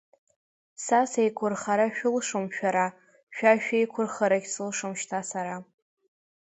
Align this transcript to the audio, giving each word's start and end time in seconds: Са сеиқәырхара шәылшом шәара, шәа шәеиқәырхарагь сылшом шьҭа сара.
Са 0.83 0.99
сеиқәырхара 1.11 1.87
шәылшом 1.95 2.45
шәара, 2.55 2.87
шәа 3.35 3.51
шәеиқәырхарагь 3.63 4.47
сылшом 4.53 4.93
шьҭа 4.99 5.19
сара. 5.29 5.55